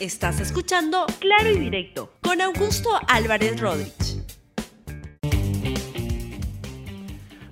Estás 0.00 0.38
escuchando 0.38 1.06
Claro 1.18 1.50
y 1.50 1.58
Directo 1.58 2.12
con 2.22 2.40
Augusto 2.40 2.88
Álvarez 3.08 3.60
Rodríguez. 3.60 4.24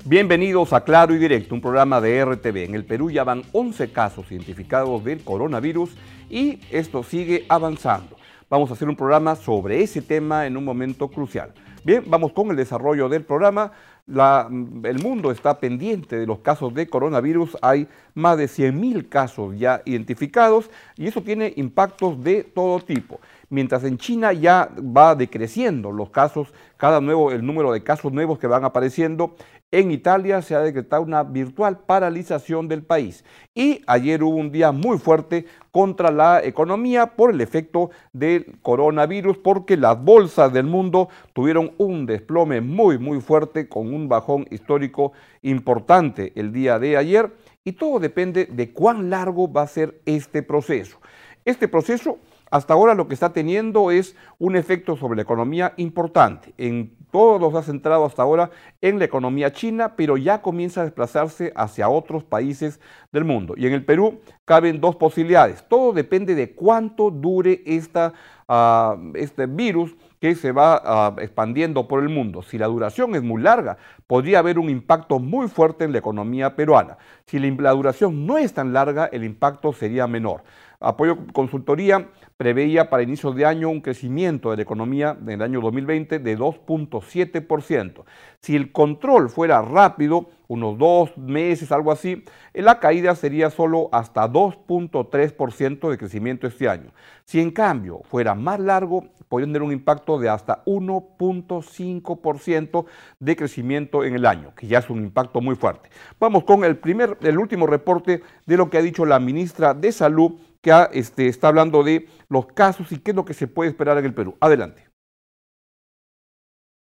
Bienvenidos 0.04 0.72
a 0.72 0.84
Claro 0.84 1.12
y 1.12 1.18
Directo, 1.18 1.56
un 1.56 1.60
programa 1.60 2.00
de 2.00 2.24
RTV. 2.24 2.58
En 2.58 2.76
el 2.76 2.84
Perú 2.84 3.10
ya 3.10 3.24
van 3.24 3.42
11 3.50 3.90
casos 3.90 4.30
identificados 4.30 5.02
del 5.02 5.24
coronavirus 5.24 5.90
y 6.30 6.60
esto 6.70 7.02
sigue 7.02 7.46
avanzando. 7.48 8.16
Vamos 8.48 8.70
a 8.70 8.74
hacer 8.74 8.88
un 8.88 8.94
programa 8.94 9.34
sobre 9.34 9.82
ese 9.82 10.00
tema 10.00 10.46
en 10.46 10.56
un 10.56 10.64
momento 10.64 11.08
crucial. 11.08 11.52
Bien, 11.86 12.02
vamos 12.04 12.32
con 12.32 12.50
el 12.50 12.56
desarrollo 12.56 13.08
del 13.08 13.22
programa. 13.22 13.70
el 14.08 14.98
mundo 15.04 15.30
está 15.30 15.60
pendiente 15.60 16.16
de 16.16 16.26
los 16.26 16.40
casos 16.40 16.74
de 16.74 16.88
coronavirus. 16.88 17.56
Hay 17.62 17.86
más 18.12 18.36
de 18.38 18.46
100.000 18.46 19.08
casos 19.08 19.56
ya 19.56 19.82
identificados 19.84 20.68
y 20.96 21.06
eso 21.06 21.22
tiene 21.22 21.52
impactos 21.54 22.20
de 22.24 22.42
todo 22.42 22.80
tipo. 22.80 23.20
Mientras 23.48 23.84
en 23.84 23.98
China 23.98 24.32
ya 24.32 24.70
va 24.78 25.14
decreciendo 25.14 25.92
los 25.92 26.10
casos, 26.10 26.52
cada 26.76 27.00
nuevo, 27.00 27.30
el 27.30 27.46
número 27.46 27.72
de 27.72 27.82
casos 27.82 28.12
nuevos 28.12 28.38
que 28.38 28.48
van 28.48 28.64
apareciendo, 28.64 29.36
en 29.72 29.90
Italia 29.90 30.42
se 30.42 30.54
ha 30.54 30.60
decretado 30.60 31.02
una 31.02 31.24
virtual 31.24 31.80
paralización 31.80 32.68
del 32.68 32.84
país 32.84 33.24
y 33.52 33.82
ayer 33.88 34.22
hubo 34.22 34.36
un 34.36 34.52
día 34.52 34.70
muy 34.70 34.96
fuerte 34.98 35.44
contra 35.72 36.12
la 36.12 36.42
economía 36.44 37.16
por 37.16 37.32
el 37.32 37.40
efecto 37.40 37.90
del 38.12 38.58
coronavirus 38.62 39.38
porque 39.38 39.76
las 39.76 40.00
bolsas 40.00 40.52
del 40.52 40.66
mundo 40.66 41.08
tuvieron 41.32 41.72
un 41.78 42.06
desplome 42.06 42.60
muy 42.60 42.96
muy 42.98 43.20
fuerte 43.20 43.68
con 43.68 43.92
un 43.92 44.08
bajón 44.08 44.46
histórico 44.50 45.12
importante 45.42 46.32
el 46.36 46.52
día 46.52 46.78
de 46.78 46.96
ayer 46.96 47.34
y 47.64 47.72
todo 47.72 47.98
depende 47.98 48.46
de 48.46 48.72
cuán 48.72 49.10
largo 49.10 49.52
va 49.52 49.62
a 49.62 49.66
ser 49.66 50.00
este 50.06 50.44
proceso. 50.44 50.98
Este 51.44 51.66
proceso 51.66 52.18
hasta 52.50 52.74
ahora 52.74 52.94
lo 52.94 53.08
que 53.08 53.14
está 53.14 53.32
teniendo 53.32 53.90
es 53.90 54.14
un 54.38 54.56
efecto 54.56 54.96
sobre 54.96 55.16
la 55.16 55.22
economía 55.22 55.74
importante. 55.76 56.54
En 56.58 56.94
todos 57.10 57.54
ha 57.54 57.62
centrado 57.62 58.04
hasta 58.04 58.22
ahora 58.22 58.50
en 58.80 58.98
la 58.98 59.06
economía 59.06 59.52
china, 59.52 59.94
pero 59.96 60.16
ya 60.16 60.42
comienza 60.42 60.82
a 60.82 60.84
desplazarse 60.84 61.52
hacia 61.56 61.88
otros 61.88 62.24
países 62.24 62.80
del 63.10 63.24
mundo. 63.24 63.54
Y 63.56 63.66
en 63.66 63.72
el 63.72 63.84
Perú 63.84 64.20
caben 64.44 64.80
dos 64.80 64.96
posibilidades. 64.96 65.64
Todo 65.68 65.92
depende 65.92 66.34
de 66.34 66.54
cuánto 66.54 67.10
dure 67.10 67.62
esta, 67.64 68.12
ah, 68.48 68.96
este 69.14 69.46
virus 69.46 69.96
que 70.20 70.34
se 70.34 70.52
va 70.52 70.80
ah, 70.84 71.16
expandiendo 71.18 71.88
por 71.88 72.02
el 72.02 72.08
mundo. 72.08 72.42
Si 72.42 72.58
la 72.58 72.66
duración 72.66 73.14
es 73.14 73.22
muy 73.22 73.42
larga, 73.42 73.78
podría 74.06 74.38
haber 74.40 74.58
un 74.58 74.70
impacto 74.70 75.18
muy 75.18 75.48
fuerte 75.48 75.84
en 75.84 75.92
la 75.92 75.98
economía 75.98 76.54
peruana. 76.54 76.98
Si 77.26 77.38
la 77.38 77.72
duración 77.72 78.26
no 78.26 78.38
es 78.38 78.52
tan 78.52 78.72
larga, 78.72 79.06
el 79.06 79.24
impacto 79.24 79.72
sería 79.72 80.06
menor. 80.06 80.42
Apoyo 80.80 81.18
Consultoría 81.32 82.08
preveía 82.36 82.90
para 82.90 83.02
inicios 83.02 83.34
de 83.34 83.46
año 83.46 83.70
un 83.70 83.80
crecimiento 83.80 84.50
de 84.50 84.56
la 84.56 84.62
economía 84.62 85.16
en 85.20 85.30
el 85.30 85.42
año 85.42 85.60
2020 85.60 86.18
de 86.18 86.38
2.7%. 86.38 88.04
Si 88.40 88.56
el 88.56 88.72
control 88.72 89.30
fuera 89.30 89.62
rápido, 89.62 90.28
unos 90.48 90.78
dos 90.78 91.16
meses, 91.16 91.72
algo 91.72 91.90
así, 91.90 92.24
la 92.54 92.78
caída 92.78 93.16
sería 93.16 93.50
solo 93.50 93.88
hasta 93.92 94.30
2.3% 94.30 95.90
de 95.90 95.98
crecimiento 95.98 96.46
este 96.46 96.68
año. 96.68 96.92
Si 97.24 97.40
en 97.40 97.50
cambio 97.50 98.02
fuera 98.04 98.34
más 98.34 98.60
largo, 98.60 99.06
podría 99.28 99.48
tener 99.48 99.62
un 99.62 99.72
impacto 99.72 100.18
de 100.18 100.28
hasta 100.28 100.62
1.5% 100.64 102.84
de 103.18 103.36
crecimiento 103.36 104.04
en 104.04 104.14
el 104.14 104.26
año, 104.26 104.54
que 104.54 104.68
ya 104.68 104.78
es 104.78 104.88
un 104.90 104.98
impacto 104.98 105.40
muy 105.40 105.56
fuerte. 105.56 105.88
Vamos 106.20 106.44
con 106.44 106.62
el 106.64 106.76
primer, 106.76 107.18
el 107.22 107.38
último 107.38 107.66
reporte 107.66 108.22
de 108.46 108.56
lo 108.56 108.70
que 108.70 108.78
ha 108.78 108.82
dicho 108.82 109.04
la 109.04 109.18
ministra 109.18 109.74
de 109.74 109.90
Salud, 109.90 110.34
que 110.66 110.98
este, 110.98 111.28
está 111.28 111.46
hablando 111.46 111.84
de 111.84 112.08
los 112.28 112.46
casos 112.46 112.90
y 112.90 112.98
qué 112.98 113.12
es 113.12 113.14
lo 113.14 113.24
que 113.24 113.34
se 113.34 113.46
puede 113.46 113.70
esperar 113.70 113.98
en 113.98 114.04
el 114.04 114.12
Perú. 114.12 114.36
Adelante. 114.40 114.84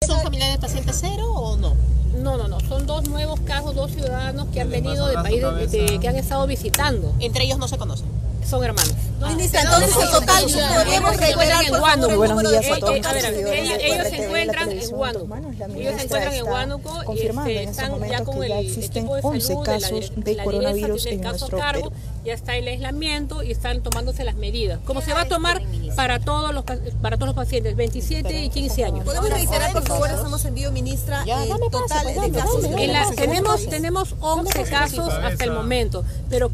¿Son 0.07 0.23
familiares 0.23 0.55
de 0.55 0.61
paciente 0.61 0.93
cero 0.93 1.25
o 1.33 1.57
no? 1.57 1.75
No, 2.23 2.37
no, 2.37 2.47
no. 2.47 2.61
Son 2.61 2.87
dos 2.87 3.09
nuevos 3.09 3.41
casos, 3.41 3.75
dos 3.75 3.91
ciudadanos 3.91 4.47
que 4.53 4.61
han 4.61 4.71
venido 4.71 5.09
de 5.09 5.15
países 5.15 5.99
que 6.01 6.09
han 6.09 6.15
estado 6.15 6.47
visitando. 6.47 7.13
¿Entre 7.19 7.43
ellos 7.43 7.59
no 7.59 7.67
se 7.67 7.77
conocen? 7.77 8.07
Son 8.49 8.63
hermanos. 8.63 8.95
No, 9.19 9.29
ministra, 9.29 9.63
entonces 9.63 9.97
en 9.97 10.11
total 10.13 10.45
podríamos 10.45 11.17
reiterar 11.17 11.65
en 11.65 11.75
Huánuco. 11.75 12.17
Buenos 12.17 12.51
días 12.51 12.71
a 12.71 12.79
todos. 12.79 12.95
ellos 12.95 14.09
se 14.09 14.25
encuentran 14.25 14.71
en 14.71 14.95
Huánuco. 14.95 15.37
Ellos 15.75 15.95
se 15.97 16.03
encuentran 16.05 16.35
en 16.35 16.45
Huánuco 16.45 17.15
y 17.15 17.27
este, 17.27 17.63
están 17.65 18.09
ya 18.09 18.23
con 18.23 18.45
el 18.45 18.53
equipo 18.53 19.33
de 19.33 19.41
salud 19.41 19.65
casos 19.65 20.13
de, 20.15 20.37
coronavirus 20.37 21.07
en 21.07 21.21
nuestro 21.23 21.59
cargo. 21.59 21.93
Ya 22.27 22.35
está 22.35 22.57
el 22.57 22.67
aislamiento 22.67 23.45
y 23.45 23.53
están 23.53 23.85
tomándose 23.85 24.25
las 24.25 24.35
medidas. 24.35 24.81
Como 24.85 25.01
se 25.01 25.13
va 25.13 25.21
a 25.23 25.29
tomar 25.29 25.63
para 25.95 26.19
todos 26.19 26.53
los 26.53 26.65
para 27.01 27.19
todos 27.19 27.29
los 27.29 27.37
pacientes, 27.37 27.77
27 27.77 28.43
y 28.43 28.51
15 28.51 28.85
años. 28.85 29.05
¿Podemos 29.05 29.31
reiterar, 29.31 29.73
por 29.73 29.87
favor, 29.87 30.11
estamos 30.11 30.45
en 30.45 30.55
vivo, 30.57 30.73
ministra, 30.73 31.23
el 31.23 31.49
total 31.71 32.07
de 32.21 32.33
casos? 32.33 33.15
Tenemos, 33.15 33.69
tenemos 33.69 34.15
11 34.19 34.65
casos 34.65 35.15
hasta 35.15 35.45
el 35.45 35.53
momento, 35.53 36.05
pero 36.29 36.51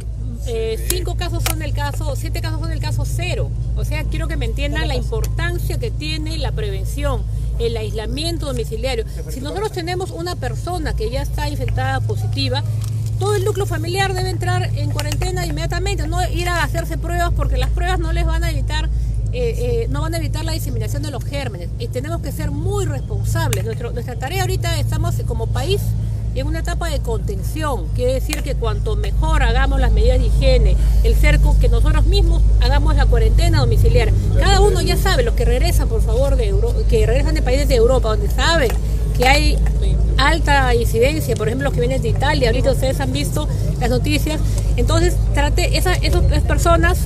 eh, 0.46 0.76
cinco 0.90 1.14
casos 1.14 1.42
son 1.48 1.60
del 1.60 1.72
caso, 1.72 2.16
siete 2.16 2.42
casos 2.42 2.60
son 2.60 2.68
del 2.68 2.80
caso 2.80 3.04
cero. 3.06 3.48
O 3.74 3.86
sea, 3.86 4.04
quiero 4.04 4.28
que 4.28 4.36
me 4.36 4.44
entiendan 4.44 4.88
la 4.88 4.96
importancia 4.96 5.78
que 5.78 5.90
tiene 5.90 6.36
la 6.36 6.52
prevención, 6.52 7.22
el 7.58 7.78
aislamiento 7.78 8.44
domiciliario. 8.44 9.06
Si 9.30 9.40
nosotros 9.40 9.72
tenemos 9.72 10.10
una 10.10 10.36
persona 10.36 10.94
que 10.94 11.08
ya 11.08 11.22
está 11.22 11.48
infectada 11.48 12.00
positiva, 12.00 12.62
todo 13.22 13.36
el 13.36 13.44
núcleo 13.44 13.66
familiar 13.66 14.14
debe 14.14 14.30
entrar 14.30 14.64
en 14.76 14.90
cuarentena 14.90 15.01
ir 16.30 16.48
a 16.48 16.62
hacerse 16.62 16.98
pruebas 16.98 17.32
porque 17.36 17.56
las 17.56 17.70
pruebas 17.70 17.98
no 17.98 18.12
les 18.12 18.24
van 18.24 18.44
a 18.44 18.50
evitar 18.50 18.88
eh, 19.34 19.84
eh, 19.84 19.86
no 19.88 20.02
van 20.02 20.12
a 20.12 20.18
evitar 20.18 20.44
la 20.44 20.52
diseminación 20.52 21.02
de 21.02 21.10
los 21.10 21.24
gérmenes. 21.24 21.70
Y 21.78 21.88
tenemos 21.88 22.20
que 22.20 22.32
ser 22.32 22.50
muy 22.50 22.84
responsables. 22.84 23.64
nuestra 23.64 24.16
tarea 24.16 24.42
ahorita 24.42 24.78
estamos 24.78 25.14
como 25.26 25.46
país 25.46 25.80
en 26.34 26.46
una 26.46 26.60
etapa 26.60 26.88
de 26.88 27.00
contención. 27.00 27.86
Quiere 27.94 28.14
decir 28.14 28.42
que 28.42 28.54
cuanto 28.54 28.94
mejor 28.96 29.42
hagamos 29.42 29.80
las 29.80 29.90
medidas 29.92 30.18
de 30.18 30.26
higiene, 30.26 30.76
el 31.02 31.14
cerco, 31.14 31.56
que 31.58 31.70
nosotros 31.70 32.04
mismos 32.06 32.42
hagamos 32.60 32.94
la 32.94 33.06
cuarentena 33.06 33.60
domiciliaria. 33.60 34.12
Cada 34.38 34.60
uno 34.60 34.82
ya 34.82 34.96
sabe, 34.96 35.22
los 35.22 35.34
que 35.34 35.46
regresan, 35.46 35.88
por 35.88 36.02
favor, 36.02 36.36
de 36.36 36.54
que 36.90 37.06
regresan 37.06 37.34
de 37.34 37.42
países 37.42 37.68
de 37.68 37.76
Europa, 37.76 38.10
donde 38.10 38.28
saben 38.28 38.70
que 39.16 39.26
hay 39.26 39.58
alta 40.18 40.74
incidencia, 40.74 41.34
por 41.36 41.48
ejemplo, 41.48 41.64
los 41.64 41.74
que 41.74 41.80
vienen 41.80 42.02
de 42.02 42.08
Italia, 42.08 42.48
ahorita 42.48 42.72
ustedes 42.72 43.00
han 43.00 43.12
visto 43.12 43.48
las 43.80 43.90
noticias, 43.90 44.40
entonces 44.76 45.16
trate 45.34 45.76
esas 45.76 45.98
personas 46.46 46.98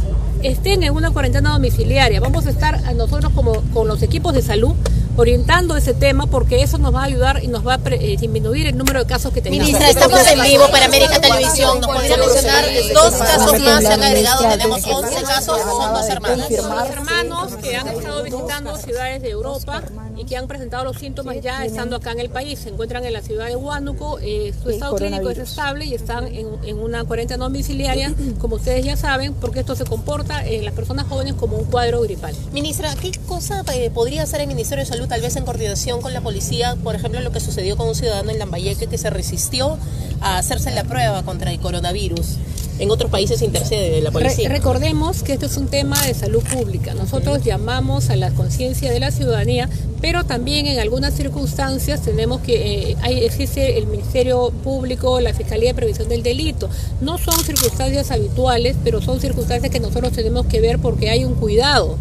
estén 0.43 0.82
en 0.82 0.94
una 0.94 1.10
cuarentena 1.10 1.50
domiciliaria. 1.50 2.21
Vamos 2.21 2.47
a 2.47 2.50
estar 2.50 2.94
nosotros 2.94 3.32
como 3.34 3.62
con 3.72 3.88
los 3.88 4.03
equipos 4.03 4.34
de 4.34 4.43
salud 4.43 4.75
orientando 5.16 5.77
ese 5.77 5.94
tema 5.94 6.27
porque 6.27 6.62
eso 6.62 6.77
nos 6.78 6.94
va 6.94 7.00
a 7.00 7.04
ayudar 7.04 7.43
y 7.43 7.49
nos 7.49 7.66
va 7.66 7.75
a 7.75 7.81
eh, 7.87 8.16
disminuir 8.21 8.66
el 8.66 8.77
número 8.77 9.00
de 9.00 9.06
casos 9.06 9.32
que 9.32 9.41
tenemos. 9.41 9.66
Ministra, 9.66 9.88
estamos 9.88 10.27
en 10.27 10.43
vivo 10.43 10.69
para 10.71 10.87
América 10.87 11.21
Televisión. 11.21 11.81
¿Nos 11.81 11.91
podría 11.91 12.16
mencionar 12.19 12.65
dos 12.93 13.15
casos 13.15 13.60
más 13.60 13.83
se 13.83 13.93
han 13.93 14.03
agregado? 14.03 14.48
Tenemos 14.48 14.87
11 14.87 15.22
casos, 15.22 15.60
son 15.60 15.94
dos 15.94 16.09
hermanos. 16.09 16.48
Dos 16.50 16.91
hermanos 16.91 17.53
que 17.62 17.77
han 17.77 17.88
estado 17.88 18.22
visitando 18.22 18.77
ciudades 18.77 19.22
de 19.22 19.31
Europa 19.31 19.83
y 20.16 20.25
que 20.25 20.37
han 20.37 20.49
presentado 20.49 20.84
los 20.84 20.97
síntomas 20.97 21.41
ya 21.41 21.65
estando 21.65 21.97
acá 21.97 22.12
en 22.12 22.21
el 22.21 22.31
país. 22.31 22.59
Se 22.60 22.71
encuentran 22.71 23.04
en 23.04 23.12
la 23.12 23.22
ciudad 23.22 23.47
de 23.47 23.56
Huánuco, 23.56 24.19
eh, 24.21 24.53
su 24.62 24.71
estado 24.71 24.97
clínico 24.97 25.31
es 25.31 25.38
estable 25.38 25.84
y 25.84 25.94
están 25.94 26.27
en, 26.27 26.78
una 26.78 27.04
cuarentena 27.04 27.44
domiciliaria, 27.44 28.15
como 28.38 28.56
ustedes 28.56 28.84
ya 28.84 28.97
saben, 28.97 29.34
porque 29.34 29.60
esto 29.60 29.75
se 29.75 29.84
comporta 29.84 30.47
en 30.47 30.65
las 30.65 30.75
personas 30.75 31.06
jóvenes 31.06 31.34
como 31.34 31.56
un 31.56 31.65
cuadro 31.66 32.00
gripal. 32.03 32.34
Ministra, 32.53 32.94
¿qué 33.00 33.12
cosa 33.27 33.62
eh, 33.75 33.91
podría 33.91 34.22
hacer 34.22 34.41
el 34.41 34.47
Ministerio 34.47 34.84
de 34.84 34.91
Salud 34.91 35.09
tal 35.09 35.21
vez 35.21 35.37
en 35.37 35.44
coordinación 35.44 36.00
con 36.00 36.12
la 36.12 36.21
policía, 36.21 36.77
por 36.83 36.94
ejemplo, 36.94 37.21
lo 37.21 37.33
que 37.33 37.41
sucedió 37.41 37.77
con 37.77 37.88
un 37.88 37.94
ciudadano 37.94 38.31
en 38.31 38.38
Lambayeque 38.38 38.87
que 38.87 38.98
se 38.98 39.10
resistió 39.10 39.78
a 40.21 40.38
hacerse 40.38 40.71
la 40.71 40.84
prueba 40.84 41.22
contra 41.22 41.50
el 41.50 41.60
coronavirus. 41.60 42.37
En 42.79 42.91
otros 42.91 43.11
países 43.11 43.43
intercede 43.43 44.01
la 44.01 44.11
policía. 44.11 44.49
recordemos 44.49 45.23
que 45.23 45.33
esto 45.33 45.47
es 45.47 45.57
un 45.57 45.69
tema 45.69 46.01
de 46.03 46.15
salud 46.15 46.43
pública. 46.43 46.95
Nosotros 46.95 47.43
llamamos 47.43 48.11
a 48.11 48.17
la 48.17 48.31
conciencia 48.31 48.91
de 48.91 49.01
la 49.01 49.11
ciudadanía, 49.11 49.69
pero 50.01 50.25
también 50.25 50.67
en 50.67 50.78
algunas 50.78 51.15
circunstancias 51.15 52.03
tenemos 52.03 52.41
que 52.41 52.93
eh, 52.93 52.97
existe 53.25 53.78
el 53.78 53.87
Ministerio 53.87 54.51
Público, 54.63 55.21
la 55.21 55.33
Fiscalía 55.33 55.71
de 55.71 55.75
Previsión 55.75 56.09
del 56.09 56.23
Delito. 56.23 56.69
No 57.01 57.19
son 57.19 57.39
circunstancias 57.43 58.11
habituales, 58.11 58.77
pero 58.84 59.01
son 59.01 59.21
circunstancias 59.21 59.72
que 59.72 59.81
nosotros 59.81 60.13
tenemos 60.13 60.47
que 60.47 60.61
ver 60.61 60.79
porque 60.79 61.11
hay 61.11 61.25
un 61.25 61.34
cuidado 61.34 61.97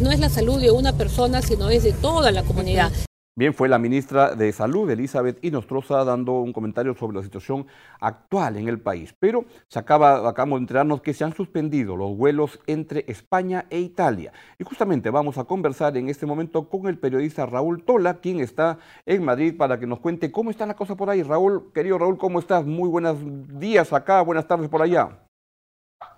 no 0.00 0.10
es 0.10 0.20
la 0.20 0.30
salud 0.30 0.60
de 0.60 0.70
una 0.70 0.92
persona, 0.92 1.42
sino 1.42 1.68
es 1.68 1.82
de 1.82 1.92
toda 1.92 2.30
la 2.30 2.42
comunidad. 2.42 2.90
Bien, 3.38 3.52
fue 3.52 3.68
la 3.68 3.78
ministra 3.78 4.34
de 4.34 4.50
Salud, 4.50 4.90
Elizabeth 4.90 5.44
Inostroza, 5.44 6.02
dando 6.04 6.32
un 6.40 6.54
comentario 6.54 6.94
sobre 6.94 7.18
la 7.18 7.22
situación 7.22 7.66
actual 8.00 8.56
en 8.56 8.66
el 8.66 8.80
país. 8.80 9.14
Pero 9.20 9.44
se 9.68 9.78
acaba, 9.78 10.26
acabamos 10.26 10.58
de 10.58 10.62
enterarnos 10.62 11.02
que 11.02 11.12
se 11.12 11.22
han 11.22 11.36
suspendido 11.36 11.98
los 11.98 12.16
vuelos 12.16 12.58
entre 12.66 13.04
España 13.08 13.66
e 13.68 13.78
Italia. 13.78 14.32
Y 14.58 14.64
justamente 14.64 15.10
vamos 15.10 15.36
a 15.36 15.44
conversar 15.44 15.98
en 15.98 16.08
este 16.08 16.24
momento 16.24 16.70
con 16.70 16.86
el 16.86 16.98
periodista 16.98 17.44
Raúl 17.44 17.84
Tola, 17.84 18.20
quien 18.20 18.40
está 18.40 18.78
en 19.04 19.22
Madrid, 19.22 19.54
para 19.54 19.78
que 19.78 19.86
nos 19.86 20.00
cuente 20.00 20.32
cómo 20.32 20.50
está 20.50 20.64
la 20.64 20.74
cosa 20.74 20.96
por 20.96 21.10
ahí. 21.10 21.22
Raúl, 21.22 21.70
querido 21.74 21.98
Raúl, 21.98 22.16
¿cómo 22.16 22.38
estás? 22.38 22.64
Muy 22.64 22.88
buenos 22.88 23.18
días 23.60 23.92
acá, 23.92 24.22
buenas 24.22 24.48
tardes 24.48 24.70
por 24.70 24.80
allá. 24.80 25.10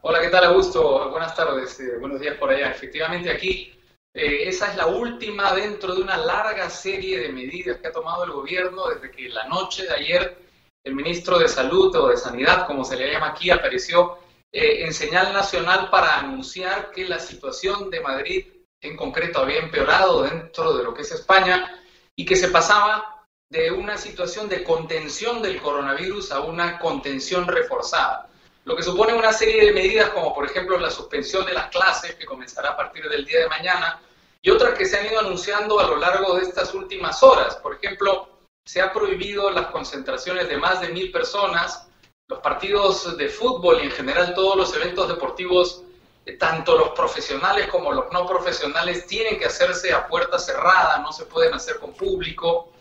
Hola, 0.03 0.21
¿qué 0.21 0.29
tal, 0.29 0.45
Augusto? 0.45 1.11
Buenas 1.11 1.35
tardes, 1.35 1.81
eh, 1.81 1.99
buenos 1.99 2.21
días 2.21 2.37
por 2.37 2.51
allá. 2.51 2.71
Efectivamente, 2.71 3.29
aquí 3.29 3.73
eh, 4.19 4.49
esa 4.49 4.67
es 4.67 4.77
la 4.77 4.87
última 4.87 5.53
dentro 5.55 5.95
de 5.95 6.03
una 6.03 6.17
larga 6.17 6.69
serie 6.69 7.21
de 7.21 7.29
medidas 7.29 7.79
que 7.79 7.87
ha 7.87 7.93
tomado 7.93 8.25
el 8.25 8.33
gobierno 8.33 8.89
desde 8.89 9.13
que 9.13 9.29
la 9.29 9.47
noche 9.47 9.85
de 9.85 9.95
ayer 9.95 10.39
el 10.83 10.95
ministro 10.97 11.39
de 11.39 11.47
Salud 11.47 11.95
o 11.95 12.09
de 12.09 12.17
Sanidad, 12.17 12.67
como 12.67 12.85
se 12.85 12.97
le 12.97 13.13
llama 13.13 13.29
aquí, 13.29 13.51
apareció 13.51 14.19
eh, 14.51 14.85
en 14.85 14.93
señal 14.93 15.33
nacional 15.33 15.89
para 15.89 16.19
anunciar 16.19 16.91
que 16.91 17.05
la 17.05 17.21
situación 17.21 17.91
de 17.91 18.01
Madrid 18.01 18.47
en 18.81 18.97
concreto 18.97 19.39
había 19.39 19.61
empeorado 19.61 20.23
dentro 20.23 20.77
de 20.77 20.83
lo 20.83 20.95
que 20.95 21.03
es 21.03 21.13
España 21.13 21.81
y 22.17 22.25
que 22.25 22.35
se 22.35 22.49
pasaba 22.49 23.25
de 23.49 23.71
una 23.71 23.99
situación 23.99 24.49
de 24.49 24.65
contención 24.65 25.43
del 25.43 25.61
coronavirus 25.61 26.33
a 26.33 26.41
una 26.41 26.81
contención 26.81 27.47
reforzada, 27.47 28.29
lo 28.65 28.75
que 28.75 28.83
supone 28.83 29.15
una 29.15 29.33
serie 29.33 29.67
de 29.67 29.73
medidas 29.73 30.11
como 30.11 30.35
por 30.35 30.45
ejemplo 30.45 30.77
la 30.77 30.91
suspensión 30.91 31.47
de 31.47 31.55
las 31.55 31.69
clases 31.69 32.17
que 32.17 32.27
comenzará 32.27 32.71
a 32.71 32.77
partir 32.77 33.09
del 33.09 33.25
día 33.25 33.41
de 33.41 33.49
mañana 33.49 34.01
y 34.43 34.51
otras 34.51 34.79
que 34.79 34.87
se 34.87 34.99
han 34.99 35.07
ido 35.07 35.21
anunciando 35.21 35.81
a 35.81 35.87
lo 35.87 35.97
largo 35.97 36.37
de 36.37 36.43
estas 36.43 36.75
últimas 36.75 37.23
horas. 37.23 37.57
Por 37.57 37.75
ejemplo, 37.75 38.29
se 38.65 38.81
ha 38.81 38.93
prohibido 38.93 39.51
las 39.51 39.67
concentraciones 39.69 40.49
de 40.49 40.57
más 40.57 40.81
de 40.81 40.89
mil 40.89 41.11
personas, 41.11 41.89
los 42.29 42.41
partidos 42.41 43.17
de 43.17 43.29
fútbol 43.29 43.79
y 43.81 43.87
en 43.87 43.91
general 43.91 44.35
todos 44.35 44.57
los 44.57 44.75
eventos 44.77 45.09
deportivos, 45.09 45.83
eh, 46.27 46.35
tanto 46.35 46.77
los 46.77 46.91
profesionales 46.91 47.69
como 47.69 47.93
los 47.93 48.13
no 48.13 48.27
profesionales, 48.27 49.07
tienen 49.07 49.39
que 49.39 49.47
hacerse 49.47 49.93
a 49.93 50.07
puerta 50.07 50.39
cerrada, 50.39 50.99
no 50.99 51.13
se 51.13 51.25
pueden 51.25 51.55
hacer 51.55 51.79
con 51.79 51.95
público. 51.95 52.73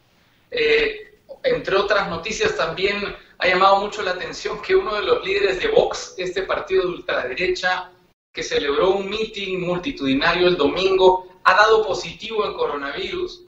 Eh, 0.51 1.21
entre 1.43 1.75
otras 1.77 2.09
noticias 2.09 2.55
también 2.55 3.15
ha 3.37 3.47
llamado 3.47 3.77
mucho 3.77 4.01
la 4.01 4.11
atención 4.11 4.61
que 4.61 4.75
uno 4.75 4.95
de 4.95 5.03
los 5.03 5.23
líderes 5.23 5.61
de 5.61 5.69
Vox, 5.69 6.15
este 6.17 6.43
partido 6.43 6.83
de 6.83 6.89
ultraderecha, 6.89 7.91
que 8.37 8.43
celebró 8.43 8.91
un 8.91 9.09
mitin 9.09 9.65
multitudinario 9.65 10.47
el 10.47 10.57
domingo, 10.57 11.27
ha 11.43 11.55
dado 11.55 11.83
positivo 11.87 12.45
en 12.45 12.53
coronavirus. 12.53 13.45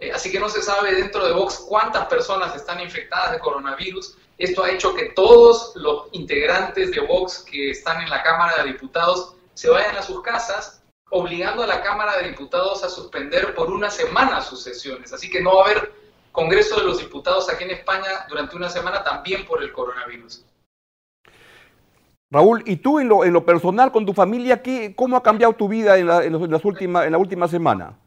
Eh, 0.00 0.10
así 0.10 0.32
que 0.32 0.40
no 0.40 0.48
se 0.48 0.60
sabe 0.60 0.96
dentro 0.96 1.24
de 1.24 1.32
Vox 1.32 1.64
cuántas 1.68 2.06
personas 2.06 2.56
están 2.56 2.80
infectadas 2.80 3.30
de 3.30 3.38
coronavirus. 3.38 4.16
Esto 4.38 4.64
ha 4.64 4.70
hecho 4.72 4.96
que 4.96 5.10
todos 5.10 5.76
los 5.76 6.08
integrantes 6.10 6.90
de 6.90 6.98
Vox 6.98 7.44
que 7.48 7.70
están 7.70 8.02
en 8.02 8.10
la 8.10 8.20
Cámara 8.24 8.64
de 8.64 8.72
Diputados 8.72 9.36
se 9.54 9.70
vayan 9.70 9.94
a 9.96 10.02
sus 10.02 10.20
casas, 10.22 10.82
obligando 11.10 11.62
a 11.62 11.68
la 11.68 11.80
Cámara 11.80 12.16
de 12.16 12.30
Diputados 12.30 12.82
a 12.82 12.88
suspender 12.88 13.54
por 13.54 13.70
una 13.70 13.92
semana 13.92 14.42
sus 14.42 14.60
sesiones. 14.60 15.12
Así 15.12 15.30
que 15.30 15.40
no 15.40 15.54
va 15.54 15.62
a 15.62 15.70
haber 15.70 15.92
Congreso 16.32 16.80
de 16.80 16.86
los 16.86 16.98
Diputados 16.98 17.48
aquí 17.48 17.62
en 17.62 17.70
España 17.70 18.26
durante 18.28 18.56
una 18.56 18.68
semana 18.68 19.04
también 19.04 19.46
por 19.46 19.62
el 19.62 19.70
coronavirus. 19.70 20.42
Raúl, 22.32 22.62
¿y 22.64 22.76
tú 22.76 22.98
en 22.98 23.10
lo, 23.10 23.24
en 23.24 23.32
lo 23.34 23.44
personal 23.44 23.92
con 23.92 24.06
tu 24.06 24.14
familia, 24.14 24.62
qué, 24.62 24.94
cómo 24.96 25.18
ha 25.18 25.22
cambiado 25.22 25.52
tu 25.52 25.68
vida 25.68 25.98
en 25.98 26.06
la, 26.06 26.24
en 26.24 26.50
las 26.50 26.64
últimas, 26.64 27.04
en 27.04 27.12
la 27.12 27.18
última 27.18 27.46
semana? 27.46 27.98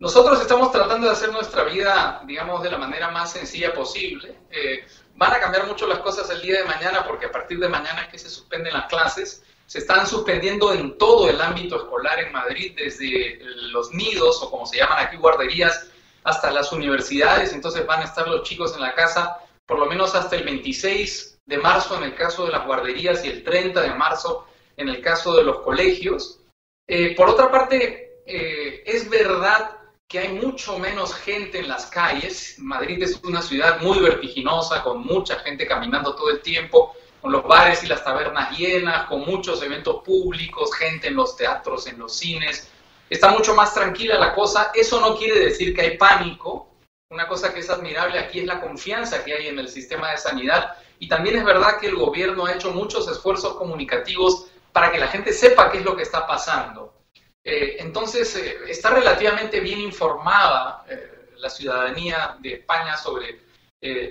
Nosotros 0.00 0.40
estamos 0.40 0.72
tratando 0.72 1.06
de 1.06 1.12
hacer 1.12 1.30
nuestra 1.30 1.62
vida, 1.62 2.24
digamos, 2.26 2.64
de 2.64 2.72
la 2.72 2.78
manera 2.78 3.12
más 3.12 3.30
sencilla 3.30 3.72
posible. 3.72 4.36
Eh, 4.50 4.84
van 5.14 5.32
a 5.34 5.38
cambiar 5.38 5.68
mucho 5.68 5.86
las 5.86 6.00
cosas 6.00 6.28
el 6.30 6.42
día 6.42 6.58
de 6.58 6.64
mañana 6.64 7.04
porque 7.06 7.26
a 7.26 7.30
partir 7.30 7.60
de 7.60 7.68
mañana 7.68 8.02
es 8.02 8.08
que 8.08 8.18
se 8.18 8.28
suspenden 8.28 8.72
las 8.72 8.86
clases. 8.86 9.44
Se 9.66 9.78
están 9.78 10.04
suspendiendo 10.08 10.72
en 10.72 10.98
todo 10.98 11.30
el 11.30 11.40
ámbito 11.40 11.76
escolar 11.76 12.18
en 12.18 12.32
Madrid, 12.32 12.74
desde 12.76 13.38
los 13.70 13.92
nidos 13.92 14.42
o 14.42 14.50
como 14.50 14.66
se 14.66 14.78
llaman 14.78 14.98
aquí 14.98 15.16
guarderías, 15.16 15.86
hasta 16.24 16.50
las 16.50 16.72
universidades. 16.72 17.52
Entonces 17.52 17.86
van 17.86 18.00
a 18.00 18.06
estar 18.06 18.26
los 18.26 18.42
chicos 18.42 18.74
en 18.74 18.80
la 18.80 18.96
casa 18.96 19.38
por 19.66 19.78
lo 19.78 19.86
menos 19.86 20.14
hasta 20.14 20.36
el 20.36 20.44
26 20.44 21.31
de 21.46 21.58
marzo 21.58 21.96
en 21.96 22.04
el 22.04 22.14
caso 22.14 22.46
de 22.46 22.52
las 22.52 22.66
guarderías 22.66 23.24
y 23.24 23.28
el 23.28 23.42
30 23.42 23.80
de 23.80 23.94
marzo 23.94 24.46
en 24.76 24.88
el 24.88 25.00
caso 25.00 25.34
de 25.36 25.44
los 25.44 25.60
colegios. 25.60 26.40
Eh, 26.86 27.14
por 27.16 27.28
otra 27.28 27.50
parte, 27.50 28.22
eh, 28.26 28.82
es 28.86 29.08
verdad 29.08 29.76
que 30.08 30.18
hay 30.18 30.28
mucho 30.28 30.78
menos 30.78 31.14
gente 31.14 31.58
en 31.58 31.68
las 31.68 31.86
calles. 31.86 32.56
Madrid 32.58 33.02
es 33.02 33.18
una 33.24 33.40
ciudad 33.40 33.80
muy 33.80 33.98
vertiginosa, 33.98 34.82
con 34.82 35.04
mucha 35.04 35.38
gente 35.40 35.66
caminando 35.66 36.14
todo 36.14 36.30
el 36.30 36.40
tiempo, 36.42 36.94
con 37.20 37.32
los 37.32 37.44
bares 37.44 37.82
y 37.82 37.86
las 37.86 38.04
tabernas 38.04 38.56
llenas, 38.58 39.06
con 39.06 39.20
muchos 39.20 39.62
eventos 39.62 40.02
públicos, 40.04 40.74
gente 40.74 41.08
en 41.08 41.16
los 41.16 41.36
teatros, 41.36 41.86
en 41.86 41.98
los 41.98 42.14
cines. 42.14 42.68
Está 43.08 43.30
mucho 43.30 43.54
más 43.54 43.74
tranquila 43.74 44.18
la 44.18 44.34
cosa. 44.34 44.70
Eso 44.74 45.00
no 45.00 45.16
quiere 45.16 45.38
decir 45.38 45.74
que 45.74 45.82
hay 45.82 45.96
pánico. 45.96 46.68
Una 47.10 47.26
cosa 47.28 47.52
que 47.52 47.60
es 47.60 47.70
admirable 47.70 48.18
aquí 48.18 48.40
es 48.40 48.46
la 48.46 48.60
confianza 48.60 49.24
que 49.24 49.34
hay 49.34 49.48
en 49.48 49.58
el 49.58 49.68
sistema 49.68 50.10
de 50.10 50.18
sanidad 50.18 50.76
y 51.02 51.08
también 51.08 51.36
es 51.36 51.44
verdad 51.44 51.80
que 51.80 51.88
el 51.88 51.96
gobierno 51.96 52.46
ha 52.46 52.54
hecho 52.54 52.70
muchos 52.70 53.08
esfuerzos 53.08 53.54
comunicativos 53.54 54.46
para 54.72 54.92
que 54.92 55.00
la 55.00 55.08
gente 55.08 55.32
sepa 55.32 55.68
qué 55.68 55.78
es 55.78 55.84
lo 55.84 55.96
que 55.96 56.04
está 56.04 56.28
pasando. 56.28 56.94
Eh, 57.42 57.78
entonces, 57.80 58.36
eh, 58.36 58.58
está 58.68 58.90
relativamente 58.90 59.58
bien 59.58 59.80
informada 59.80 60.84
eh, 60.88 61.32
la 61.38 61.50
ciudadanía 61.50 62.36
de 62.38 62.54
España 62.54 62.96
sobre 62.96 63.40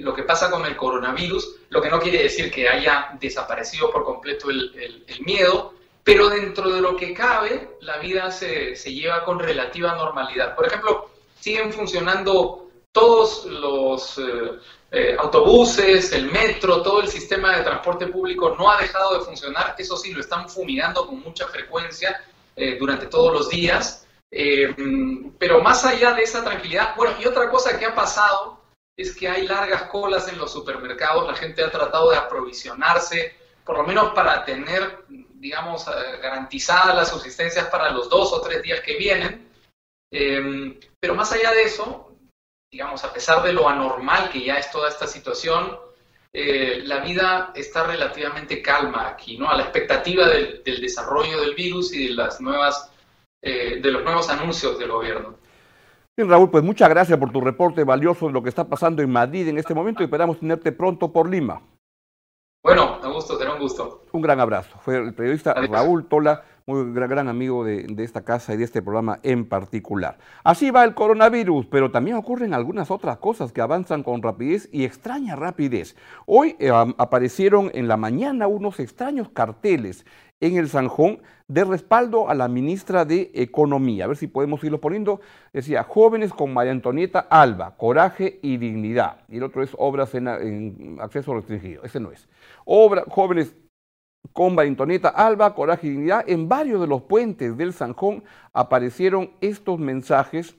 lo 0.01 0.13
que 0.13 0.23
pasa 0.23 0.51
con 0.51 0.65
el 0.65 0.75
coronavirus, 0.75 1.61
lo 1.69 1.81
que 1.81 1.89
no 1.89 2.01
quiere 2.01 2.23
decir 2.23 2.51
que 2.51 2.67
haya 2.67 3.17
desaparecido 3.21 3.89
por 3.89 4.03
completo 4.03 4.49
el, 4.49 5.05
miedo, 5.25 5.75
pero 6.03 6.27
dentro 6.27 6.69
de 6.71 6.81
lo 6.81 6.97
que 6.97 7.13
cabe, 7.13 7.77
la 7.79 7.99
vida 7.99 8.31
se, 8.31 8.75
se 8.75 8.93
lleva 8.93 9.23
con 9.23 9.39
relativa 9.39 9.95
normalidad. 9.95 10.57
Por 10.57 10.67
ejemplo, 10.67 11.09
siguen 11.39 11.71
funcionando 11.71 12.69
todos 12.91 13.45
los 13.45 14.19
eh, 14.93 15.15
autobuses, 15.17 16.11
el 16.11 16.29
metro, 16.29 16.81
todo 16.81 16.99
el 16.99 17.07
sistema 17.07 17.55
de 17.55 17.63
transporte 17.63 18.07
público 18.07 18.53
no 18.57 18.69
ha 18.69 18.81
dejado 18.81 19.17
de 19.17 19.23
funcionar. 19.23 19.73
Eso 19.77 19.95
sí, 19.95 20.11
lo 20.11 20.19
están 20.19 20.49
fumigando 20.49 21.07
con 21.07 21.21
mucha 21.21 21.47
frecuencia 21.47 22.21
eh, 22.57 22.75
durante 22.77 23.07
todos 23.07 23.31
los 23.31 23.49
días. 23.49 24.05
pero 25.39 25.61
más 25.61 25.85
allá 25.85 26.13
de 26.13 26.23
esa 26.23 26.43
tranquilidad, 26.43 26.93
bueno, 26.97 27.15
y 27.21 27.25
otra 27.25 27.49
cosa 27.49 27.79
que 27.79 27.85
ha 27.85 27.95
pasado 27.95 28.59
es 28.97 29.15
que 29.15 29.29
hay 29.29 29.47
largas 29.47 29.83
colas 29.83 30.27
en 30.27 30.37
los 30.37 30.51
supermercados. 30.51 31.25
La 31.25 31.35
gente 31.35 31.63
ha 31.63 31.71
tratado 31.71 32.11
de 32.11 32.17
aprovisionarse, 32.17 33.35
por 33.63 33.77
lo 33.77 33.83
menos 33.83 34.13
para 34.13 34.43
tener, 34.43 35.05
digamos, 35.07 35.85
garantizadas 36.21 36.95
las 36.95 37.09
subsistencias 37.09 37.67
para 37.67 37.91
los 37.91 38.09
dos 38.09 38.33
o 38.33 38.41
tres 38.41 38.61
días 38.61 38.81
que 38.81 38.97
vienen. 38.97 39.49
pero 40.99 41.15
más 41.15 41.31
allá 41.31 41.51
de 41.51 41.63
eso, 41.63 42.10
digamos, 42.71 43.03
a 43.03 43.11
pesar 43.11 43.43
de 43.43 43.51
lo 43.51 43.67
anormal 43.67 44.29
que 44.29 44.45
ya 44.45 44.55
es 44.55 44.71
toda 44.71 44.87
esta 44.87 45.05
situación, 45.05 45.77
eh, 46.31 46.81
la 46.85 47.01
vida 47.01 47.51
está 47.53 47.85
relativamente 47.85 48.61
calma 48.61 49.09
aquí, 49.09 49.37
¿no? 49.37 49.49
A 49.49 49.57
la 49.57 49.63
expectativa 49.63 50.27
del, 50.29 50.63
desarrollo 50.63 51.41
del 51.41 51.53
virus 51.53 51.93
y 51.93 52.07
de 52.07 52.13
las 52.13 52.39
nuevas, 52.39 52.89
eh, 53.41 53.81
de 53.81 53.91
los 53.91 54.03
nuevos 54.03 54.29
anuncios 54.29 54.79
del 54.79 54.89
gobierno. 54.89 55.35
Bien, 56.15 56.29
Raúl, 56.29 56.49
pues 56.49 56.63
muchas 56.63 56.89
gracias 56.89 57.19
por 57.19 57.31
tu 57.31 57.41
reporte 57.41 57.83
valioso 57.83 58.27
de 58.27 58.33
lo 58.33 58.41
que 58.41 58.49
está 58.49 58.67
pasando 58.67 59.01
en 59.01 59.11
Madrid 59.11 59.47
en 59.49 59.57
este 59.57 59.73
momento 59.73 60.01
y 60.01 60.05
esperamos 60.05 60.39
tenerte 60.39 60.71
pronto 60.71 61.11
por 61.11 61.29
Lima. 61.29 61.61
Bueno, 62.63 62.99
un 63.03 63.13
gusto, 63.13 63.37
será 63.37 63.53
un 63.53 63.59
gusto. 63.59 64.05
Un 64.13 64.21
gran 64.21 64.39
abrazo. 64.39 64.77
Fue 64.79 64.95
el 64.95 65.13
periodista 65.13 65.53
Raúl 65.53 66.07
Tola 66.07 66.43
muy 66.71 66.93
gran, 66.93 67.27
amigo 67.27 67.63
de, 67.63 67.85
esta 67.99 68.23
casa 68.23 68.53
y 68.53 68.57
de 68.57 68.63
este 68.63 68.81
programa 68.81 69.19
en 69.23 69.45
particular. 69.45 70.17
Así 70.43 70.71
va 70.71 70.83
el 70.83 70.93
coronavirus, 70.93 71.65
pero 71.67 71.91
también 71.91 72.17
ocurren 72.17 72.53
algunas 72.53 72.91
otras 72.91 73.17
cosas 73.17 73.51
que 73.51 73.61
avanzan 73.61 74.03
con 74.03 74.21
rapidez 74.21 74.69
y 74.71 74.85
extraña 74.85 75.35
rapidez. 75.35 75.95
Hoy 76.25 76.55
eh, 76.59 76.71
aparecieron 76.97 77.71
en 77.73 77.87
la 77.87 77.97
mañana 77.97 78.47
unos 78.47 78.79
extraños 78.79 79.29
carteles 79.29 80.05
en 80.39 80.57
el 80.57 80.69
Sanjón 80.69 81.19
de 81.47 81.63
respaldo 81.65 82.29
a 82.29 82.33
la 82.33 82.47
ministra 82.47 83.05
de 83.05 83.29
Economía. 83.33 84.05
A 84.05 84.07
ver 84.07 84.17
si 84.17 84.27
podemos 84.27 84.63
irlo 84.63 84.79
poniendo. 84.81 85.21
Decía, 85.53 85.83
jóvenes 85.83 86.33
con 86.33 86.53
María 86.53 86.71
Antonieta 86.71 87.19
Alba, 87.19 87.75
coraje 87.77 88.39
y 88.41 88.57
dignidad. 88.57 89.17
Y 89.29 89.37
el 89.37 89.43
otro 89.43 89.61
es 89.61 89.71
obras 89.77 90.15
en, 90.15 90.97
acceso 90.99 91.33
restringido. 91.33 91.83
Ese 91.83 91.99
no 91.99 92.11
es. 92.11 92.27
Obra, 92.65 93.03
jóvenes 93.07 93.53
con 94.33 94.59
Antonieta 94.59 95.09
Alba, 95.09 95.53
Coraje 95.53 95.87
y 95.87 95.91
Dignidad, 95.91 96.23
en 96.27 96.47
varios 96.47 96.79
de 96.79 96.87
los 96.87 97.03
puentes 97.03 97.57
del 97.57 97.73
Sanjón 97.73 98.23
aparecieron 98.53 99.31
estos 99.41 99.79
mensajes 99.79 100.55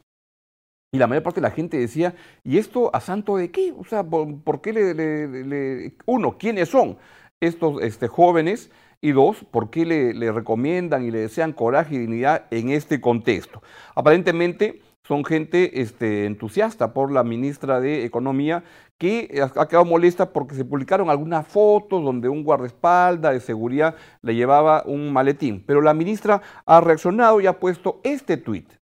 y 0.95 0.99
la 0.99 1.07
mayor 1.07 1.23
parte 1.23 1.41
de 1.41 1.49
la 1.49 1.55
gente 1.55 1.79
decía, 1.79 2.15
¿y 2.45 2.59
esto 2.59 2.95
a 2.95 3.01
santo 3.01 3.39
de 3.39 3.51
qué? 3.51 3.73
O 3.73 3.85
sea, 3.85 4.05
¿por, 4.05 4.61
qué 4.61 4.75
le, 4.75 5.95
Uno, 6.05 6.37
¿quiénes 6.37 6.69
son 6.69 6.99
estos 7.41 7.83
este, 7.83 8.09
jóvenes? 8.09 8.71
Y 9.01 9.13
dos, 9.13 9.43
¿por 9.51 9.71
qué 9.71 9.87
le, 9.87 10.13
le 10.13 10.31
recomiendan 10.31 11.03
y 11.05 11.11
le 11.11 11.21
desean 11.21 11.55
coraje 11.55 11.95
y 11.95 11.99
dignidad 11.99 12.45
en 12.51 12.69
este 12.69 13.01
contexto? 13.01 13.63
Aparentemente 13.95 14.83
son 15.03 15.25
gente 15.25 15.81
este, 15.81 16.27
entusiasta 16.27 16.93
por 16.93 17.11
la 17.11 17.25
ministra 17.25 17.81
de 17.81 18.05
Economía 18.05 18.65
que 18.99 19.43
ha 19.57 19.67
quedado 19.67 19.85
molesta 19.85 20.33
porque 20.33 20.55
se 20.55 20.65
publicaron 20.65 21.11
algunas 21.11 21.47
fotos 21.47 22.05
donde 22.05 22.29
un 22.29 22.45
guardaespaldas 22.45 23.33
de 23.33 23.41
seguridad 23.41 23.97
le 24.23 24.35
llevaba 24.35 24.85
un 24.87 25.13
maletín. 25.13 25.65
Pero 25.67 25.81
la 25.81 25.93
ministra 25.93 26.41
ha 26.67 26.81
reaccionado 26.81 27.41
y 27.41 27.47
ha 27.47 27.59
puesto 27.59 28.01
este 28.05 28.37
tuit. 28.37 28.82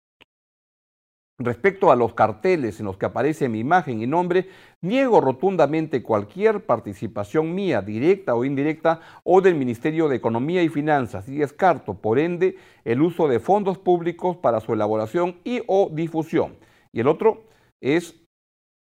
Respecto 1.41 1.93
a 1.93 1.97
los 1.97 2.15
carteles 2.15 2.81
en 2.81 2.87
los 2.87 2.97
que 2.97 3.07
aparece 3.07 3.49
mi 3.49 3.61
imagen 3.61 4.03
y 4.03 4.09
nombre, 4.09 4.49
niego 4.81 5.21
rotundamente 5.21 6.03
cualquier 6.03 6.67
participación 6.67 7.55
mía, 7.55 7.81
directa 7.81 8.35
o 8.35 8.45
indirecta, 8.45 9.01
o 9.23 9.41
del 9.41 9.55
Ministerio 9.55 10.09
de 10.09 10.17
Economía 10.17 10.65
y 10.65 10.69
Finanzas 10.69 11.29
y 11.29 11.37
descarto, 11.37 11.95
por 11.95 12.19
ende, 12.19 12.57
el 12.85 13.01
uso 13.03 13.29
de 13.29 13.39
fondos 13.39 13.79
públicos 13.79 14.37
para 14.37 14.59
su 14.59 14.73
elaboración 14.73 15.37
y 15.45 15.63
o 15.69 15.89
difusión. 15.93 16.57
Y 16.93 16.99
el 16.99 17.07
otro 17.07 17.45
es, 17.81 18.17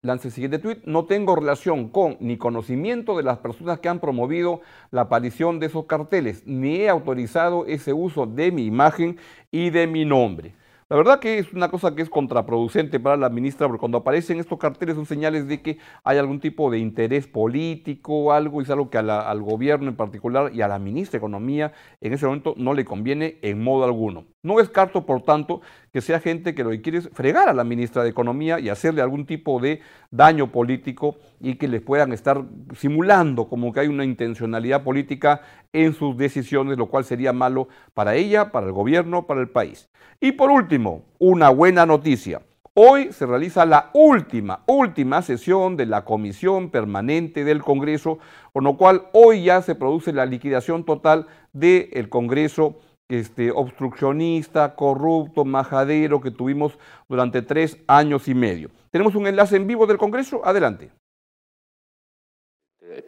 lance 0.01 0.27
el 0.27 0.33
siguiente 0.33 0.59
tuit, 0.59 0.83
no 0.83 1.05
tengo 1.05 1.37
relación 1.37 1.87
con 1.87 2.17
ni 2.19 2.35
conocimiento 2.35 3.15
de 3.15 3.23
las 3.23 3.37
personas 3.37 3.79
que 3.79 3.87
han 3.87 4.01
promovido 4.01 4.59
la 4.91 5.03
aparición 5.03 5.61
de 5.61 5.67
esos 5.67 5.85
carteles, 5.85 6.45
ni 6.45 6.75
he 6.75 6.89
autorizado 6.89 7.65
ese 7.67 7.93
uso 7.93 8.25
de 8.25 8.51
mi 8.51 8.65
imagen 8.65 9.17
y 9.49 9.69
de 9.69 9.87
mi 9.87 10.03
nombre. 10.03 10.55
La 10.93 10.97
verdad 10.97 11.19
que 11.19 11.39
es 11.39 11.51
una 11.53 11.69
cosa 11.69 11.95
que 11.95 12.03
es 12.03 12.09
contraproducente 12.11 12.99
para 12.99 13.17
la 13.17 13.27
ministra, 13.27 13.65
porque 13.65 13.79
cuando 13.79 13.97
aparecen 13.97 14.39
estos 14.39 14.59
carteles 14.59 14.93
son 14.93 15.07
señales 15.07 15.47
de 15.47 15.59
que 15.59 15.79
hay 16.03 16.19
algún 16.19 16.39
tipo 16.39 16.69
de 16.69 16.77
interés 16.77 17.25
político 17.25 18.31
algo, 18.31 18.61
y 18.61 18.65
es 18.65 18.69
algo 18.69 18.91
que 18.91 18.99
al 18.99 19.41
gobierno 19.41 19.89
en 19.89 19.95
particular 19.95 20.53
y 20.53 20.61
a 20.61 20.67
la 20.67 20.77
ministra 20.77 21.13
de 21.13 21.17
Economía 21.17 21.73
en 21.99 22.13
ese 22.13 22.27
momento 22.27 22.53
no 22.57 22.75
le 22.75 22.85
conviene 22.85 23.39
en 23.41 23.63
modo 23.63 23.85
alguno. 23.85 24.32
No 24.45 24.57
descarto, 24.57 25.05
por 25.05 25.21
tanto, 25.21 25.61
que 25.93 26.01
sea 26.01 26.19
gente 26.19 26.53
que 26.53 26.65
lo 26.65 26.71
que 26.71 26.81
quiere 26.81 26.97
es 26.97 27.09
fregar 27.13 27.47
a 27.47 27.53
la 27.53 27.63
ministra 27.63 28.03
de 28.03 28.09
Economía 28.09 28.59
y 28.59 28.67
hacerle 28.67 29.01
algún 29.01 29.25
tipo 29.25 29.61
de 29.61 29.79
daño 30.11 30.51
político 30.51 31.15
y 31.39 31.55
que 31.55 31.69
les 31.69 31.81
puedan 31.81 32.11
estar 32.11 32.43
simulando 32.75 33.47
como 33.47 33.71
que 33.71 33.79
hay 33.79 33.87
una 33.87 34.03
intencionalidad 34.03 34.83
política 34.83 35.39
en 35.71 35.93
sus 35.93 36.17
decisiones, 36.17 36.77
lo 36.77 36.87
cual 36.87 37.05
sería 37.05 37.31
malo 37.31 37.69
para 37.93 38.15
ella, 38.15 38.51
para 38.51 38.65
el 38.65 38.73
gobierno, 38.73 39.27
para 39.27 39.39
el 39.39 39.47
país. 39.47 39.89
Y 40.19 40.33
por 40.33 40.51
último, 40.51 41.05
una 41.19 41.49
buena 41.49 41.85
noticia. 41.85 42.41
Hoy 42.73 43.13
se 43.13 43.25
realiza 43.25 43.65
la 43.65 43.91
última, 43.93 44.63
última 44.65 45.21
sesión 45.21 45.77
de 45.77 45.85
la 45.85 46.03
Comisión 46.03 46.69
Permanente 46.69 47.45
del 47.45 47.61
Congreso, 47.61 48.19
con 48.51 48.65
lo 48.65 48.75
cual 48.75 49.03
hoy 49.13 49.45
ya 49.45 49.61
se 49.61 49.75
produce 49.75 50.11
la 50.11 50.25
liquidación 50.25 50.83
total 50.83 51.27
del 51.53 52.09
Congreso 52.09 52.79
este, 53.09 53.51
obstruccionista, 53.51 54.75
corrupto, 54.75 55.45
majadero 55.45 56.21
que 56.21 56.31
tuvimos 56.31 56.77
durante 57.07 57.41
tres 57.41 57.77
años 57.87 58.27
y 58.27 58.33
medio. 58.33 58.69
Tenemos 58.91 59.15
un 59.15 59.27
enlace 59.27 59.55
en 59.55 59.67
vivo 59.67 59.85
del 59.85 59.97
Congreso, 59.97 60.41
adelante. 60.45 60.91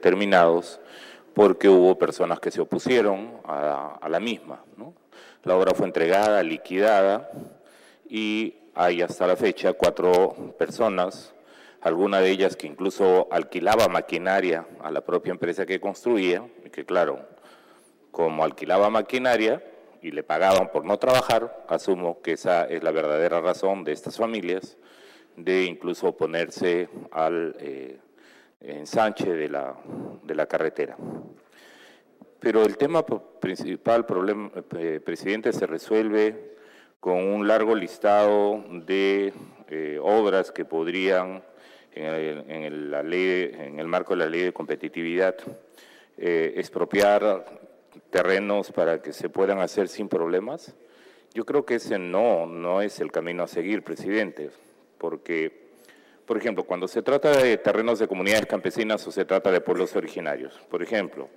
Terminados 0.02 0.80
porque 1.36 1.68
hubo 1.68 2.00
personas 2.00 2.40
que 2.40 2.50
se 2.50 2.62
opusieron 2.62 3.42
a, 3.44 4.08
la 4.08 4.20
misma. 4.20 4.64
La 5.44 5.56
obra 5.56 5.76
fue 5.76 5.86
entregada, 5.86 6.42
liquidada 6.42 7.30
y 8.10 8.56
hay 8.74 9.02
hasta 9.02 9.28
la 9.28 9.36
fecha 9.36 9.74
cuatro 9.74 10.56
personas, 10.58 11.36
alguna 11.82 12.20
de 12.20 12.32
ellas 12.32 12.56
que 12.56 12.68
incluso 12.68 13.28
alquilaba 13.32 13.90
maquinaria 13.90 14.66
a 14.82 14.90
la 14.92 15.02
propia 15.02 15.32
empresa 15.32 15.66
que 15.66 15.82
construía, 15.82 16.48
y 16.66 16.70
que 16.70 16.86
claro, 16.86 17.20
como 18.12 18.44
alquilaba 18.44 18.90
maquinaria, 18.90 19.62
y 20.02 20.12
le 20.12 20.24
pagaban 20.24 20.72
por 20.72 20.86
no 20.86 20.98
trabajar, 20.98 21.66
asumo 21.68 22.22
que 22.22 22.34
esa 22.34 22.66
es 22.66 22.84
la 22.84 22.92
verdadera 22.92 23.42
razón 23.42 23.84
de 23.84 23.92
estas 23.92 24.18
familias 24.18 24.78
de 25.36 25.66
incluso 25.66 26.08
oponerse 26.08 26.90
al 27.12 27.56
eh, 27.60 27.98
ensanche 28.62 29.34
de 29.34 29.50
la, 29.50 29.76
de 30.24 30.36
la 30.36 30.46
carretera. 30.46 30.96
Pero 32.40 32.64
el 32.64 32.78
tema 32.78 33.06
principal, 33.06 34.06
problema, 34.06 34.52
eh, 34.78 35.00
presidente, 35.04 35.52
se 35.52 35.66
resuelve 35.66 36.56
con 37.00 37.18
un 37.18 37.48
largo 37.48 37.76
listado 37.76 38.64
de 38.70 39.34
eh, 39.70 40.00
obras 40.02 40.52
que 40.52 40.66
podrían, 40.66 41.44
en 41.94 42.64
el, 42.64 43.88
marco 43.88 44.14
de 44.14 44.24
la 44.24 44.30
ley 44.30 44.42
de 44.42 44.54
competitividad, 44.54 45.36
expropiar 46.18 47.46
terrenos 48.10 48.72
para 48.72 49.02
que 49.02 49.14
se 49.14 49.30
puedan 49.30 49.60
hacer 49.60 49.88
sin 49.88 50.10
problemas? 50.10 50.76
Yo 51.34 51.46
creo 51.46 51.66
que 51.66 51.76
ese 51.76 52.00
no, 52.00 52.46
no 52.46 52.82
es 52.82 53.00
el 53.00 53.12
camino 53.12 53.44
a 53.44 53.48
seguir, 53.48 53.84
presidente, 53.84 54.52
porque, 54.98 55.70
por 56.26 56.38
ejemplo, 56.38 56.64
cuando 56.64 56.88
se 56.88 57.02
trata 57.02 57.32
de 57.32 57.58
terrenos 57.58 58.00
de 58.00 58.08
comunidades 58.08 58.46
campesinas 58.46 59.06
o 59.06 59.12
se 59.12 59.26
trata 59.26 59.52
de 59.52 59.62
pueblos 59.62 59.96
originarios, 59.96 60.60
por 60.70 60.82
ejemplo, 60.82 61.30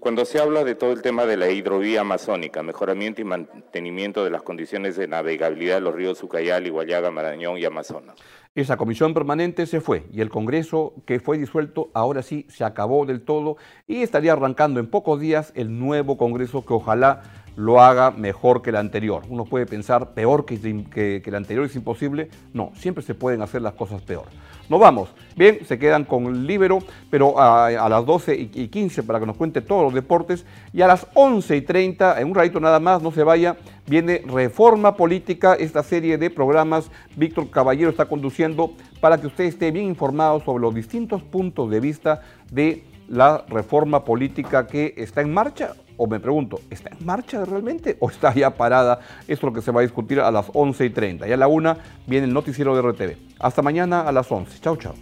cuando 0.00 0.24
se 0.24 0.40
habla 0.40 0.64
de 0.64 0.74
todo 0.74 0.92
el 0.92 1.02
tema 1.02 1.26
de 1.26 1.36
la 1.36 1.50
hidrovía 1.50 2.00
amazónica, 2.00 2.62
mejoramiento 2.62 3.20
y 3.20 3.24
mantenimiento 3.24 4.24
de 4.24 4.30
las 4.30 4.42
condiciones 4.42 4.96
de 4.96 5.06
navegabilidad 5.06 5.74
de 5.74 5.82
los 5.82 5.94
ríos 5.94 6.22
Ucayali, 6.22 6.70
Guayaga, 6.70 7.10
Marañón 7.10 7.58
y 7.58 7.66
Amazonas, 7.66 8.16
esa 8.54 8.78
comisión 8.78 9.12
permanente 9.12 9.66
se 9.66 9.82
fue 9.82 10.06
y 10.10 10.22
el 10.22 10.30
Congreso 10.30 10.94
que 11.06 11.20
fue 11.20 11.36
disuelto 11.36 11.90
ahora 11.92 12.22
sí 12.22 12.46
se 12.48 12.64
acabó 12.64 13.04
del 13.04 13.20
todo 13.20 13.58
y 13.86 14.02
estaría 14.02 14.32
arrancando 14.32 14.80
en 14.80 14.88
pocos 14.88 15.20
días 15.20 15.52
el 15.54 15.78
nuevo 15.78 16.16
Congreso 16.16 16.64
que 16.64 16.72
ojalá 16.72 17.22
lo 17.60 17.80
haga 17.80 18.10
mejor 18.10 18.62
que 18.62 18.70
el 18.70 18.76
anterior. 18.76 19.22
Uno 19.28 19.44
puede 19.44 19.66
pensar 19.66 20.14
peor 20.14 20.46
que, 20.46 20.58
que, 20.90 21.22
el 21.24 21.34
anterior 21.34 21.66
es 21.66 21.76
imposible. 21.76 22.30
No, 22.54 22.72
siempre 22.74 23.04
se 23.04 23.14
pueden 23.14 23.42
hacer 23.42 23.60
las 23.60 23.74
cosas 23.74 24.00
peor. 24.00 24.24
Nos 24.70 24.80
vamos. 24.80 25.10
Bien, 25.36 25.58
se 25.66 25.78
quedan 25.78 26.04
con 26.04 26.46
Libero, 26.46 26.78
pero 27.10 27.38
a, 27.38 27.88
las 27.88 28.06
12 28.06 28.34
y 28.54 28.68
15 28.68 29.02
para 29.02 29.20
que 29.20 29.26
nos 29.26 29.36
cuente 29.36 29.60
todos 29.60 29.82
los 29.82 29.92
deportes. 29.92 30.46
Y 30.72 30.80
a 30.80 30.86
las 30.86 31.06
11 31.12 31.56
y 31.56 31.60
30, 31.60 32.20
en 32.20 32.28
un 32.28 32.34
ratito 32.34 32.60
nada 32.60 32.80
más, 32.80 33.02
no 33.02 33.12
se 33.12 33.24
vaya, 33.24 33.56
viene 33.86 34.22
Reforma 34.26 34.96
Política, 34.96 35.54
esta 35.54 35.82
serie 35.82 36.16
de 36.16 36.30
programas 36.30 36.90
Víctor 37.16 37.50
Caballero 37.50 37.90
está 37.90 38.06
conduciendo 38.06 38.72
para 39.00 39.20
que 39.20 39.26
usted 39.26 39.44
esté 39.44 39.70
bien 39.70 39.86
informado 39.86 40.40
sobre 40.40 40.62
los 40.62 40.74
distintos 40.74 41.22
puntos 41.22 41.70
de 41.70 41.80
vista 41.80 42.22
de 42.50 42.84
la 43.08 43.44
reforma 43.48 44.04
política 44.04 44.66
que 44.66 44.94
está 44.96 45.20
en 45.20 45.34
marcha 45.34 45.74
o 46.00 46.06
me 46.06 46.18
pregunto, 46.18 46.62
¿está 46.70 46.88
en 46.98 47.04
marcha 47.04 47.44
realmente 47.44 47.98
o 48.00 48.08
está 48.08 48.32
ya 48.32 48.48
parada? 48.48 49.00
Esto 49.28 49.32
es 49.34 49.42
lo 49.42 49.52
que 49.52 49.60
se 49.60 49.70
va 49.70 49.80
a 49.80 49.82
discutir 49.82 50.18
a 50.18 50.30
las 50.30 50.46
11 50.54 50.86
y 50.86 50.90
30. 50.90 51.28
Y 51.28 51.32
a 51.32 51.36
la 51.36 51.46
1 51.46 51.76
viene 52.06 52.26
el 52.26 52.32
noticiero 52.32 52.74
de 52.74 52.80
RTV. 52.80 53.16
Hasta 53.38 53.60
mañana 53.60 54.00
a 54.00 54.10
las 54.10 54.32
11. 54.32 54.60
Chao, 54.60 54.76
chao. 54.76 54.94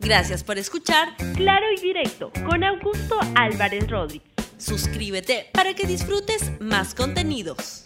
Gracias 0.00 0.44
por 0.44 0.58
escuchar 0.58 1.16
Claro 1.36 1.64
y 1.74 1.80
Directo 1.80 2.30
con 2.44 2.62
Augusto 2.64 3.18
Álvarez 3.34 3.88
Rodríguez. 3.88 4.28
Suscríbete 4.58 5.46
para 5.54 5.72
que 5.72 5.86
disfrutes 5.86 6.52
más 6.60 6.94
contenidos. 6.94 7.84